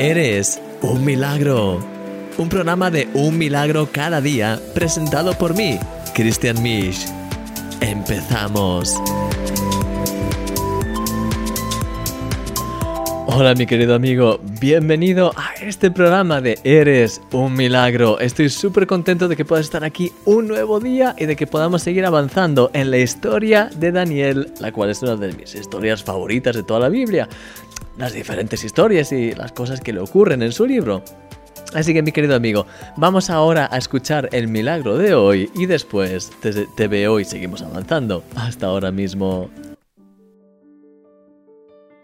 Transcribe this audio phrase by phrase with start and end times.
[0.00, 1.78] Eres un milagro.
[2.38, 5.78] Un programa de un milagro cada día presentado por mí,
[6.14, 7.04] Christian Misch.
[7.82, 8.94] Empezamos.
[13.26, 18.18] Hola mi querido amigo, bienvenido a este programa de Eres un milagro.
[18.20, 21.82] Estoy súper contento de que puedas estar aquí un nuevo día y de que podamos
[21.82, 26.56] seguir avanzando en la historia de Daniel, la cual es una de mis historias favoritas
[26.56, 27.28] de toda la Biblia.
[28.00, 31.04] Las diferentes historias y las cosas que le ocurren en su libro.
[31.74, 36.30] Así que mi querido amigo, vamos ahora a escuchar el milagro de hoy y después
[36.40, 38.24] te, veo y seguimos avanzando.
[38.36, 39.50] Hasta ahora mismo.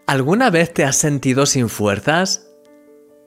[0.05, 2.47] ¿Alguna vez te has sentido sin fuerzas?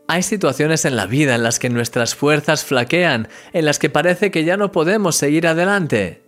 [0.07, 4.31] Hay situaciones en la vida en las que nuestras fuerzas flaquean, en las que parece
[4.31, 6.23] que ya no podemos seguir adelante.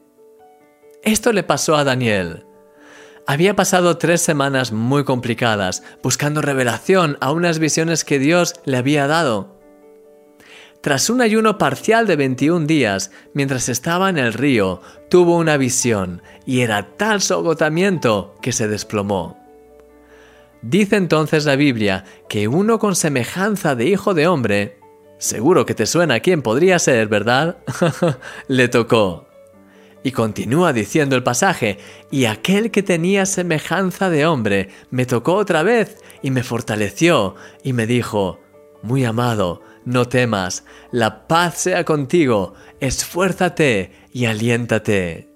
[1.04, 2.46] Esto le pasó a Daniel.
[3.26, 9.06] Había pasado tres semanas muy complicadas, buscando revelación a unas visiones que Dios le había
[9.06, 9.56] dado.
[10.80, 16.22] Tras un ayuno parcial de 21 días, mientras estaba en el río, tuvo una visión,
[16.44, 19.38] y era tal su agotamiento que se desplomó.
[20.62, 24.78] Dice entonces la Biblia que uno con semejanza de hijo de hombre,
[25.18, 27.58] seguro que te suena quién podría ser, ¿verdad?
[28.48, 29.31] le tocó.
[30.04, 31.78] Y continúa diciendo el pasaje,
[32.10, 37.72] y aquel que tenía semejanza de hombre me tocó otra vez y me fortaleció y
[37.72, 38.40] me dijo,
[38.82, 45.28] muy amado, no temas, la paz sea contigo, esfuérzate y aliéntate.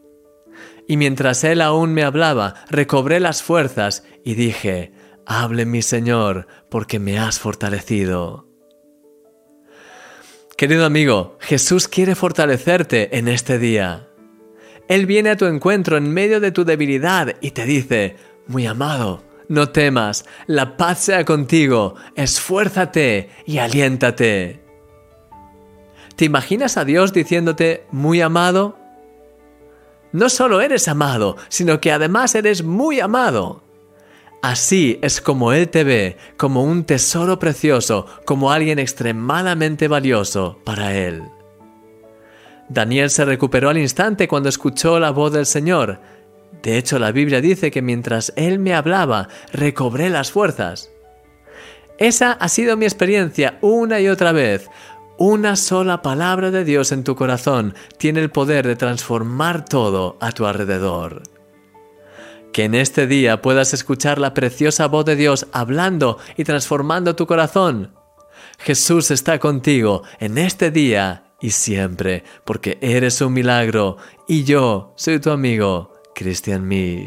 [0.89, 4.93] Y mientras él aún me hablaba, recobré las fuerzas y dije,
[5.27, 8.47] Hable mi Señor, porque me has fortalecido.
[10.57, 14.09] Querido amigo, Jesús quiere fortalecerte en este día.
[14.89, 19.23] Él viene a tu encuentro en medio de tu debilidad y te dice, muy amado,
[19.49, 24.61] no temas, la paz sea contigo, esfuérzate y aliéntate.
[26.15, 28.79] ¿Te imaginas a Dios diciéndote, muy amado?
[30.13, 33.63] No solo eres amado, sino que además eres muy amado.
[34.41, 40.95] Así es como Él te ve, como un tesoro precioso, como alguien extremadamente valioso para
[40.95, 41.23] Él.
[42.69, 46.01] Daniel se recuperó al instante cuando escuchó la voz del Señor.
[46.63, 50.91] De hecho, la Biblia dice que mientras Él me hablaba, recobré las fuerzas.
[51.99, 54.69] Esa ha sido mi experiencia una y otra vez.
[55.19, 60.33] Una sola palabra de Dios en tu corazón tiene el poder de transformar todo a
[60.33, 61.23] tu alrededor.
[62.53, 67.27] Que en este día puedas escuchar la preciosa voz de Dios hablando y transformando tu
[67.27, 67.95] corazón.
[68.59, 75.21] Jesús está contigo en este día y siempre, porque eres un milagro y yo soy
[75.21, 77.07] tu amigo, Christian Me.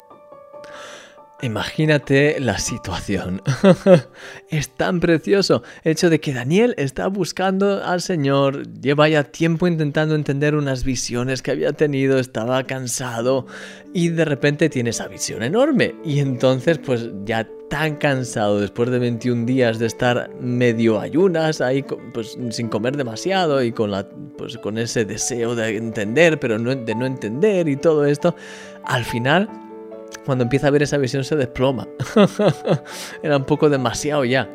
[1.41, 3.41] Imagínate la situación.
[4.49, 9.65] es tan precioso el hecho de que Daniel está buscando al Señor, lleva ya tiempo
[9.65, 13.47] intentando entender unas visiones que había tenido, estaba cansado
[13.93, 15.95] y de repente tiene esa visión enorme.
[16.03, 21.85] Y entonces pues ya tan cansado después de 21 días de estar medio ayunas ahí
[22.13, 26.95] pues sin comer demasiado y con la pues con ese deseo de entender pero de
[26.95, 28.35] no entender y todo esto,
[28.83, 29.68] al final
[30.25, 31.87] cuando empieza a ver esa visión se desploma.
[33.23, 34.49] Era un poco demasiado ya.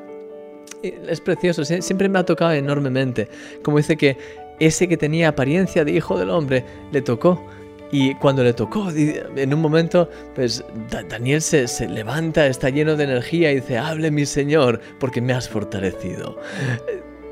[0.82, 3.28] Es precioso, siempre me ha tocado enormemente.
[3.62, 4.18] Como dice que
[4.60, 7.42] ese que tenía apariencia de hijo del hombre le tocó.
[7.90, 10.64] Y cuando le tocó, en un momento, pues
[11.08, 15.32] Daniel se, se, levanta, está lleno de energía y dice, hable mi Señor, porque me
[15.32, 16.36] has fortalecido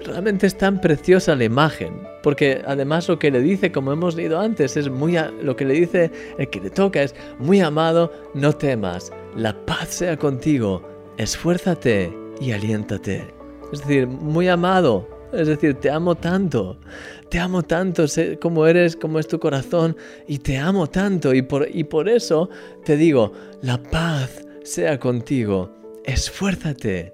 [0.04, 4.38] realmente es tan preciosa la imagen, porque además lo que le dice, como hemos leído
[4.38, 8.52] antes, es muy lo que le dice el que le toca es muy amado, no
[8.52, 10.82] temas, la paz sea contigo,
[11.16, 13.32] esfuérzate y aliéntate.
[13.72, 16.78] Es decir, muy amado, es decir, te amo tanto,
[17.30, 19.96] te amo tanto, sé como eres, como es tu corazón,
[20.26, 22.50] y te amo tanto, y por, y por eso
[22.84, 23.32] te digo,
[23.62, 25.72] la paz sea contigo,
[26.04, 27.12] esfuérzate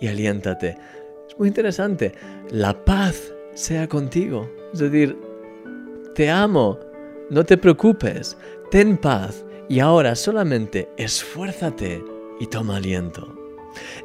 [0.00, 0.76] y aliéntate
[1.38, 2.12] muy interesante.
[2.50, 4.50] La paz sea contigo.
[4.72, 5.16] Es decir,
[6.14, 6.78] te amo,
[7.30, 8.36] no te preocupes,
[8.70, 12.02] ten paz y ahora solamente esfuérzate
[12.40, 13.34] y toma aliento.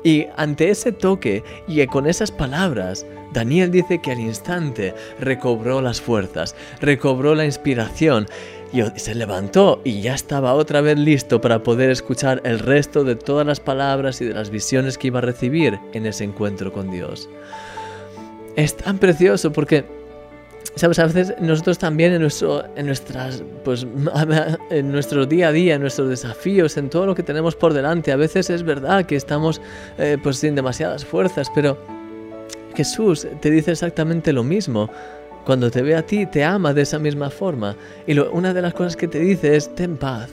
[0.03, 6.01] Y ante ese toque y con esas palabras, Daniel dice que al instante recobró las
[6.01, 8.25] fuerzas, recobró la inspiración
[8.71, 13.15] y se levantó y ya estaba otra vez listo para poder escuchar el resto de
[13.15, 16.91] todas las palabras y de las visiones que iba a recibir en ese encuentro con
[16.91, 17.29] Dios.
[18.55, 19.85] Es tan precioso porque,
[20.75, 23.87] sabes, a veces nosotros también en nuestro, en nuestras, pues,
[24.69, 28.11] en nuestro día a día, en nuestros desafíos, en todo lo que tenemos por delante,
[28.11, 29.61] a veces es verdad que estamos,
[29.97, 31.77] eh, pues, sin demasiadas fuerzas, pero
[32.75, 34.89] Jesús te dice exactamente lo mismo.
[35.49, 37.75] Cuando te ve a ti, te ama de esa misma forma.
[38.05, 40.29] Y una de las cosas que te dice es, ten paz,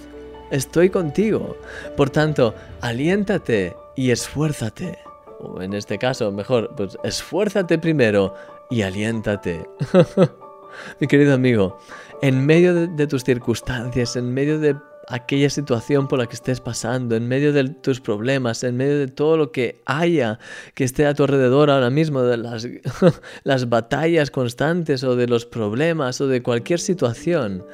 [0.51, 1.57] estoy contigo.
[1.97, 4.99] Por tanto, aliéntate y esfuérzate.
[5.41, 8.35] O en este caso, mejor, pues esfuérzate primero
[8.69, 9.67] y aliéntate.
[11.01, 11.79] Mi querido amigo,
[12.21, 14.77] en medio de tus circunstancias, en medio de
[15.09, 19.09] aquella situación por la que estés pasando, en medio de tus problemas, en medio de
[19.09, 20.39] todo lo que haya
[20.75, 22.67] que esté a tu alrededor ahora mismo, de las,
[23.45, 27.65] las batallas constantes o de los problemas o de cualquier situación.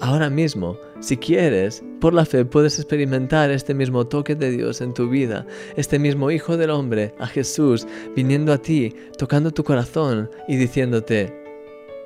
[0.00, 4.94] Ahora mismo, si quieres, por la fe puedes experimentar este mismo toque de Dios en
[4.94, 5.46] tu vida,
[5.76, 7.86] este mismo Hijo del Hombre, a Jesús,
[8.16, 11.32] viniendo a ti, tocando tu corazón y diciéndote,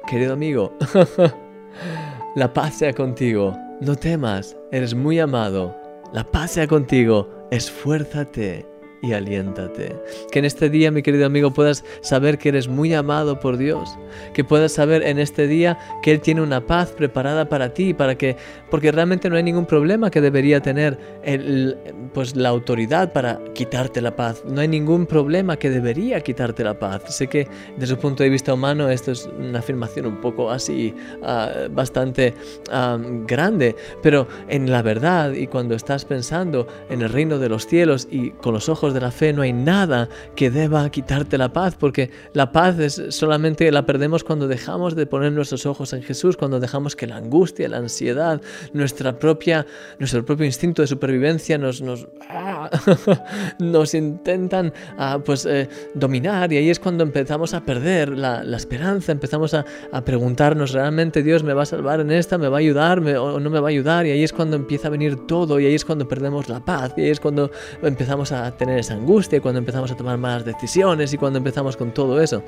[0.09, 0.77] querido amigo,
[2.37, 5.77] la paz sea contigo no temas, eres muy amado.
[6.13, 7.29] La paz sea contigo.
[7.51, 9.97] Esfuérzate y aliéntate.
[10.31, 13.97] Que en este día, mi querido amigo, puedas saber que eres muy amado por Dios,
[14.35, 18.17] que puedas saber en este día que Él tiene una paz preparada para ti, para
[18.17, 18.37] que,
[18.71, 21.77] porque realmente no hay ningún problema que debería tener el,
[22.15, 24.43] pues la autoridad para quitarte la paz.
[24.47, 27.03] No hay ningún problema que debería quitarte la paz.
[27.15, 30.95] Sé que desde un punto de vista humano esto es una afirmación un poco así,
[31.23, 32.35] ah, bastante
[32.71, 37.67] ah, grande, pero en la verdad y cuando estás pensando en el reino de los
[37.67, 41.53] cielos y con los ojos de la fe no hay nada que deba quitarte la
[41.53, 46.03] paz, porque la paz es solamente la perdemos cuando dejamos de poner nuestros ojos en
[46.03, 48.41] Jesús, cuando dejamos que la angustia, la ansiedad,
[48.73, 49.67] nuestra propia,
[49.99, 52.71] nuestro propio instinto de supervivencia nos, nos, ah,
[53.59, 59.13] nos intentan ah, pues, eh, dominar y ahí es cuando empezamos a perder la, esperanza,
[59.13, 59.65] empezamos a,
[60.05, 62.39] preguntarnos, ¿realmente Dios me va a salvar en esta?
[62.39, 64.07] ¿Me va a ayudar o no me va a ayudar?
[64.07, 66.93] Y ahí es cuando empieza a venir todo y ahí es cuando perdemos la paz
[66.97, 67.51] y ahí es cuando
[67.83, 71.93] empezamos a tener esa angustia, cuando empezamos a tomar malas decisiones y cuando empezamos con
[71.93, 72.43] todo eso.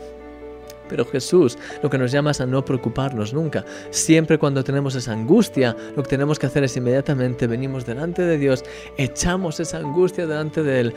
[0.89, 3.65] Pero Jesús lo que nos llama es a no preocuparnos nunca.
[3.91, 8.39] Siempre cuando tenemos esa angustia, lo que tenemos que hacer es inmediatamente venimos delante de
[8.39, 8.65] Dios,
[8.97, 10.95] echamos esa angustia delante de Él,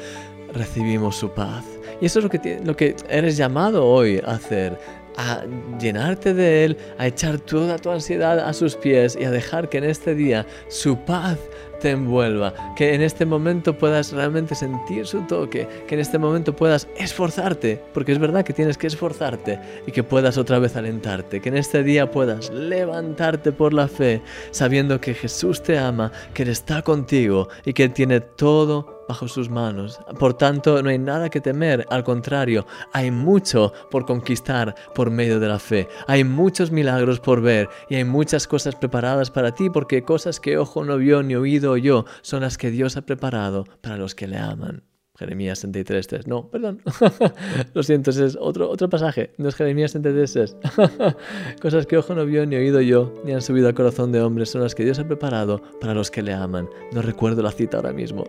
[0.53, 1.65] recibimos su paz.
[1.99, 4.77] Y eso es lo que, lo que eres llamado hoy a hacer
[5.17, 5.43] a
[5.77, 9.77] llenarte de Él, a echar toda tu ansiedad a sus pies y a dejar que
[9.79, 11.37] en este día su paz
[11.81, 16.55] te envuelva, que en este momento puedas realmente sentir su toque, que en este momento
[16.55, 21.41] puedas esforzarte, porque es verdad que tienes que esforzarte y que puedas otra vez alentarte,
[21.41, 26.43] que en este día puedas levantarte por la fe, sabiendo que Jesús te ama, que
[26.43, 29.99] Él está contigo y que Él tiene todo bajo sus manos.
[30.17, 35.41] Por tanto, no hay nada que temer, al contrario, hay mucho por conquistar por medio
[35.41, 35.89] de la fe.
[36.07, 40.57] Hay muchos milagros por ver y hay muchas cosas preparadas para ti porque cosas que
[40.57, 44.27] ojo no vio ni oído yo son las que Dios ha preparado para los que
[44.27, 44.90] le aman.
[45.21, 46.81] Jeremías 63, No, perdón.
[47.75, 49.29] Lo siento, es otro, otro pasaje.
[49.37, 50.57] No es Jeremías 63,
[51.61, 54.49] Cosas que ojo no vio ni oído yo, ni han subido al corazón de hombres,
[54.49, 56.67] son las que Dios ha preparado para los que le aman.
[56.91, 58.23] No recuerdo la cita ahora mismo,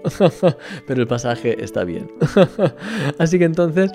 [0.87, 2.13] pero el pasaje está bien.
[3.17, 3.91] Así que entonces,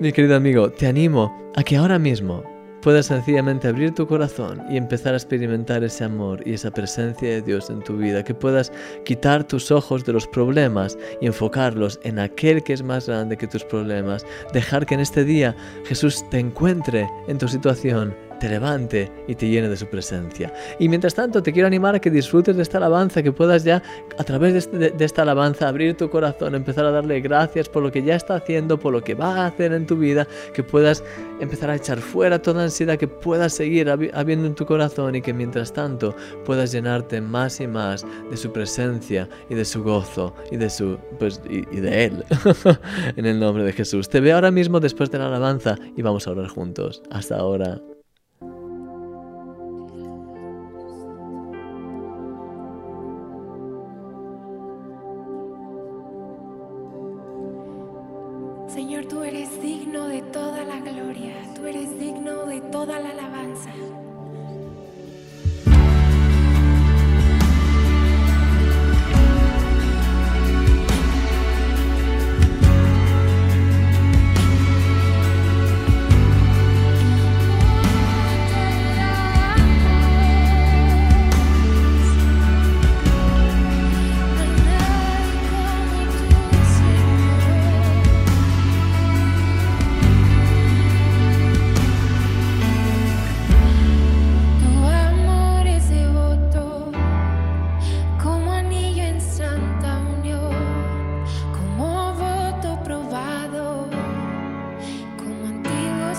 [0.00, 2.42] mi querido amigo, te animo a que ahora mismo
[2.82, 7.42] puedas sencillamente abrir tu corazón y empezar a experimentar ese amor y esa presencia de
[7.42, 8.72] Dios en tu vida, que puedas
[9.04, 13.46] quitar tus ojos de los problemas y enfocarlos en aquel que es más grande que
[13.46, 19.12] tus problemas, dejar que en este día Jesús te encuentre en tu situación te levante
[19.28, 20.52] y te llene de su presencia.
[20.80, 23.82] Y mientras tanto te quiero animar a que disfrutes de esta alabanza, que puedas ya
[24.18, 27.92] a través este, de, esta alabanza abrir tu corazón, empezar a darle gracias por lo
[27.92, 31.04] que ya está haciendo, por lo que va a hacer en tu vida, que puedas
[31.38, 35.32] empezar a echar fuera toda ansiedad, que puedas seguir habiendo en tu corazón y que
[35.32, 40.56] mientras tanto puedas llenarte más y más de su presencia y de su gozo y
[40.56, 42.24] de su pues y, y de él
[43.16, 44.08] en el nombre de Jesús.
[44.08, 47.02] Te veo ahora mismo después de la alabanza y vamos a orar juntos.
[47.10, 47.80] Hasta ahora.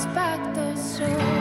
[0.08, 1.41] back the soul.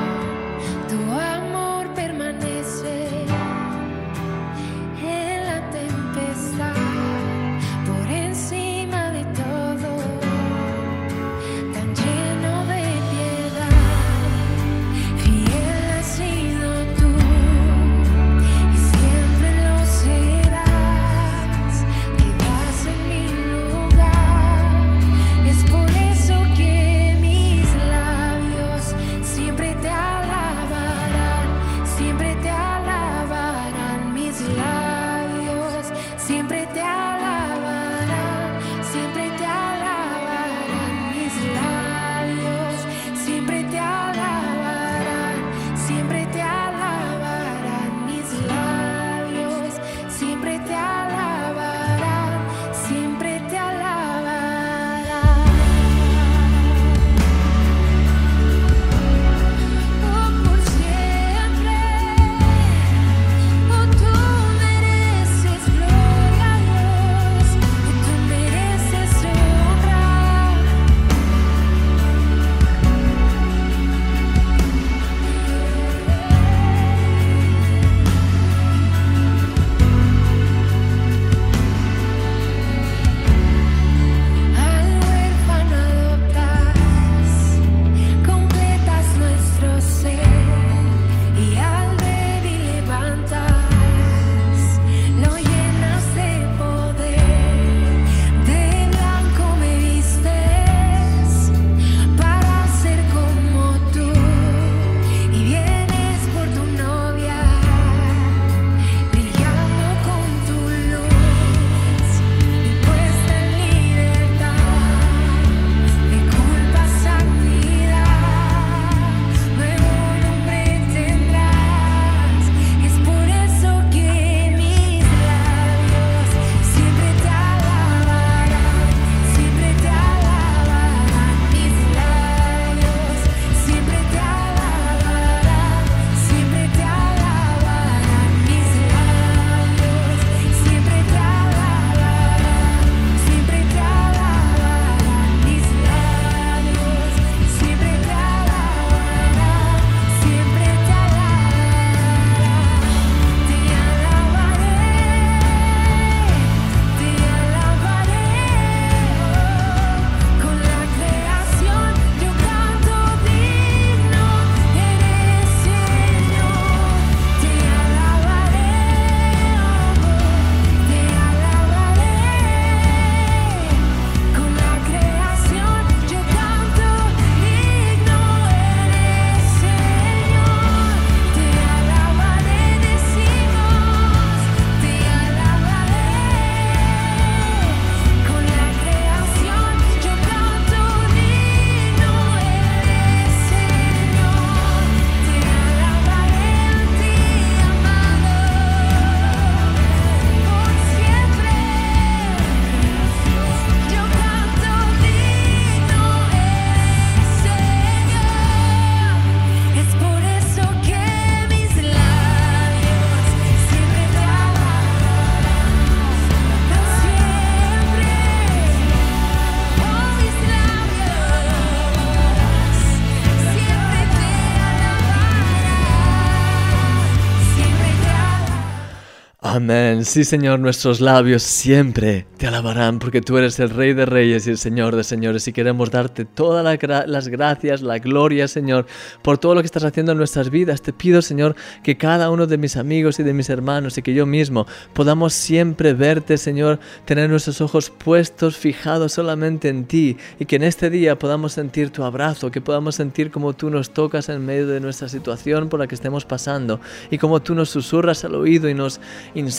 [229.70, 230.04] Amén.
[230.04, 234.50] Sí, Señor, nuestros labios siempre te alabarán porque tú eres el Rey de Reyes y
[234.50, 236.64] el Señor de Señores y queremos darte todas
[237.06, 238.86] las gracias, la gloria, Señor,
[239.22, 240.82] por todo lo que estás haciendo en nuestras vidas.
[240.82, 244.12] Te pido, Señor, que cada uno de mis amigos y de mis hermanos y que
[244.12, 250.46] yo mismo podamos siempre verte, Señor, tener nuestros ojos puestos, fijados solamente en ti y
[250.46, 254.30] que en este día podamos sentir tu abrazo, que podamos sentir como tú nos tocas
[254.30, 258.24] en medio de nuestra situación por la que estemos pasando y como tú nos susurras
[258.24, 259.00] al oído y nos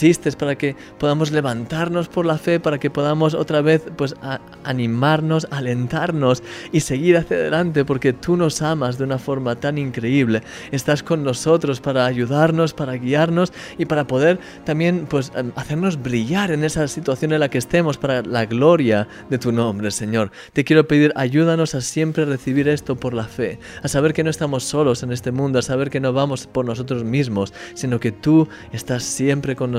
[0.01, 4.15] insistes para que podamos levantarnos por la fe, para que podamos otra vez pues
[4.63, 6.41] animarnos, alentarnos
[6.71, 10.41] y seguir hacia adelante porque tú nos amas de una forma tan increíble.
[10.71, 16.51] Estás con nosotros para ayudarnos, para guiarnos y para poder también pues em, hacernos brillar
[16.51, 20.31] en esa situación en la que estemos para la gloria de tu nombre, Señor.
[20.53, 24.31] Te quiero pedir, ayúdanos a siempre recibir esto por la fe, a saber que no
[24.31, 28.11] estamos solos en este mundo, a saber que no vamos por nosotros mismos, sino que
[28.11, 29.71] tú estás siempre con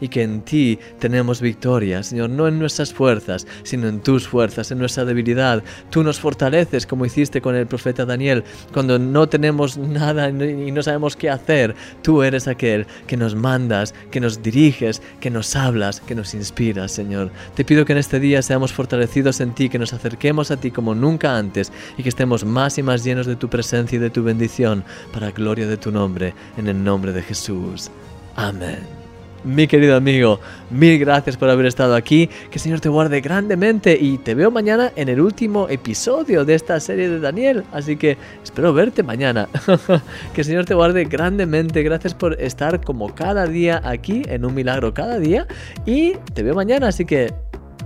[0.00, 4.70] y que en ti tenemos victoria, Señor, no en nuestras fuerzas, sino en tus fuerzas,
[4.70, 5.62] en nuestra debilidad.
[5.90, 8.42] Tú nos fortaleces como hiciste con el profeta Daniel.
[8.72, 13.94] Cuando no tenemos nada y no sabemos qué hacer, tú eres aquel que nos mandas,
[14.10, 17.30] que nos diriges, que nos hablas, que nos inspiras, Señor.
[17.54, 20.70] Te pido que en este día seamos fortalecidos en ti, que nos acerquemos a ti
[20.70, 24.10] como nunca antes y que estemos más y más llenos de tu presencia y de
[24.10, 27.90] tu bendición para gloria de tu nombre, en el nombre de Jesús.
[28.36, 28.97] Amén.
[29.44, 30.40] Mi querido amigo,
[30.70, 32.26] mil gracias por haber estado aquí.
[32.50, 36.54] Que el Señor te guarde grandemente y te veo mañana en el último episodio de
[36.54, 37.64] esta serie de Daniel.
[37.72, 39.48] Así que espero verte mañana.
[40.34, 41.82] que el Señor te guarde grandemente.
[41.82, 45.46] Gracias por estar como cada día aquí en un milagro cada día.
[45.86, 46.88] Y te veo mañana.
[46.88, 47.32] Así que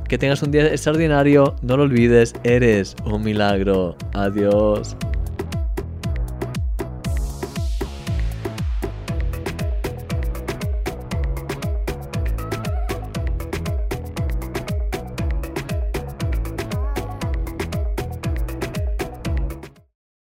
[0.08, 1.54] que tengas un día extraordinario.
[1.62, 3.96] No lo olvides, eres un milagro.
[4.12, 4.96] Adiós.